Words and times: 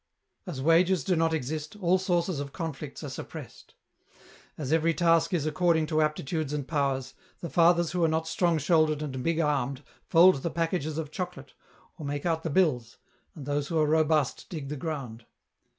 "As 0.47 0.63
wages 0.63 1.03
do 1.03 1.15
not 1.15 1.31
exist, 1.31 1.75
all 1.79 1.99
sources 1.99 2.39
of 2.39 2.51
conflicts 2.53 3.03
are 3.03 3.09
suppressed." 3.09 3.75
As 4.57 4.73
every 4.73 4.95
task 4.95 5.31
is 5.31 5.45
according 5.45 5.85
to 5.85 6.01
aptitudes 6.01 6.53
and 6.53 6.67
powers, 6.67 7.13
the 7.41 7.51
fathers 7.51 7.91
who 7.91 8.03
are 8.03 8.07
not 8.07 8.27
strong 8.27 8.57
shouldered 8.57 9.03
and 9.03 9.21
big 9.23 9.39
armed 9.39 9.83
fold 10.07 10.37
the 10.41 10.49
packages 10.49 10.97
of 10.97 11.11
chocolate, 11.11 11.53
or 11.99 12.05
make 12.07 12.25
out 12.25 12.41
the 12.41 12.49
bills, 12.49 12.97
and 13.35 13.45
those 13.45 13.67
who 13.67 13.77
are 13.77 13.85
robust 13.85 14.49
dig 14.49 14.69
the 14.69 14.75
ground. 14.75 15.25